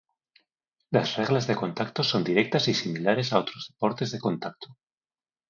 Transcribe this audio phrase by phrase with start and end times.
[0.89, 4.75] Las reglas de contacto son directas y similares a otros deportes de contacto.